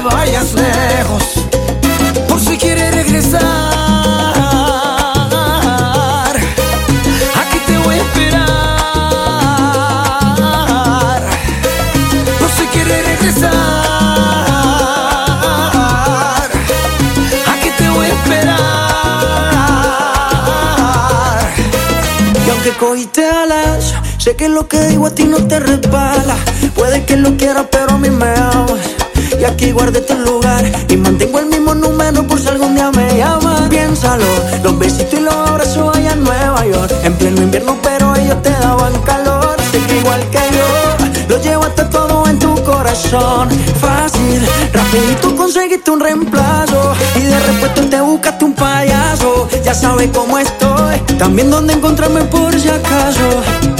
[0.00, 1.22] vayas lejos.
[2.28, 3.40] Por si quieres regresar,
[7.40, 8.40] aquí te voy a esperar.
[12.38, 13.50] Por si quieres regresar,
[17.52, 18.60] aquí te voy a esperar.
[22.46, 26.36] Y aunque cogiste alas, sé que lo que digo a ti no te resbala.
[26.74, 28.69] Puede que lo quieras, pero a mí me amas.
[29.40, 33.16] Y aquí guardé tu lugar y mantengo el mismo número por si algún día me
[33.16, 33.70] llamas.
[33.70, 34.26] Piénsalo,
[34.62, 36.92] los besitos y los abrazos allá en Nueva York.
[37.04, 39.56] En pleno invierno, pero ellos te daban calor.
[39.72, 43.48] Sé que igual que yo, lo llevaste todo en tu corazón.
[43.80, 46.92] Fácil, rapidito conseguiste un reemplazo.
[47.16, 49.48] Y de repuesto te buscaste un payaso.
[49.64, 53.79] Ya sabes cómo estoy, también dónde encontrarme por si acaso.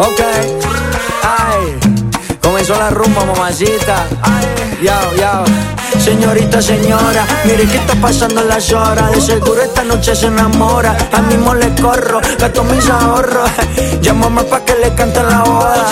[0.00, 0.18] Ok,
[1.22, 1.78] ay,
[2.40, 4.06] comenzó la rumba, mamacita.
[4.82, 5.44] Yao, yao.
[6.02, 9.12] Señorita, señora, mire qué está pasando las horas.
[9.12, 10.96] De seguro esta noche se enamora.
[11.12, 13.50] A mismo le corro, gasto mis ahorros.
[14.00, 15.90] Llámame pa' que le cante la boda.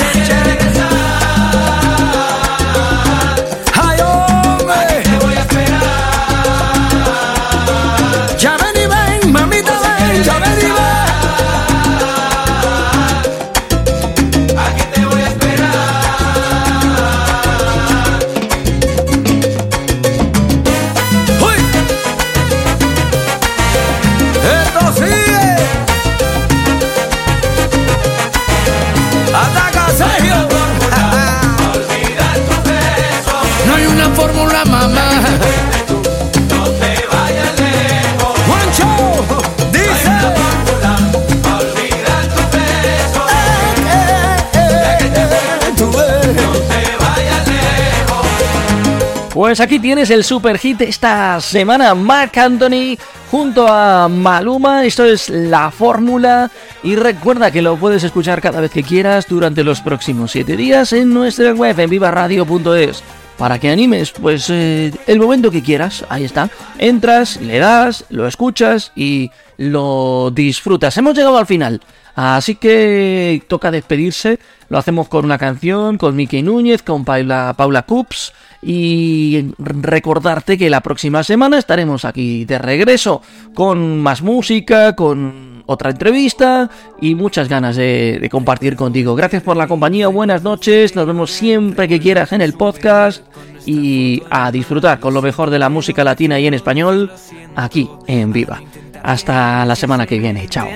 [49.58, 52.96] Pues aquí tienes el super hit esta semana, Mark Anthony
[53.28, 54.84] junto a Maluma.
[54.84, 56.48] Esto es la fórmula.
[56.84, 60.92] Y recuerda que lo puedes escuchar cada vez que quieras durante los próximos 7 días
[60.92, 63.02] en nuestra web en vivaradio.es.
[63.36, 66.48] Para que animes, pues eh, el momento que quieras, ahí está.
[66.78, 70.96] Entras, le das, lo escuchas y lo disfrutas.
[70.98, 71.80] Hemos llegado al final.
[72.20, 74.40] Así que toca despedirse.
[74.70, 78.32] Lo hacemos con una canción, con Mickey Núñez, con Paula, Paula Cups.
[78.60, 83.22] Y recordarte que la próxima semana estaremos aquí de regreso
[83.54, 86.68] con más música, con otra entrevista
[87.00, 89.14] y muchas ganas de, de compartir contigo.
[89.14, 93.22] Gracias por la compañía, buenas noches, nos vemos siempre que quieras en el podcast
[93.64, 97.12] y a disfrutar con lo mejor de la música latina y en español
[97.54, 98.60] aquí en Viva.
[99.04, 100.66] Hasta la semana que viene, chao.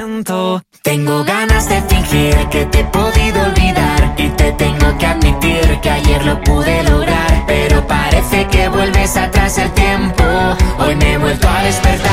[0.83, 5.91] Tengo ganas de fingir que te he podido olvidar y te tengo que admitir que
[5.91, 10.25] ayer lo pude lograr, pero parece que vuelves atrás el tiempo.
[10.81, 12.12] Hoy me he vuelto a despertar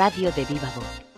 [0.00, 1.09] radio de viva voz.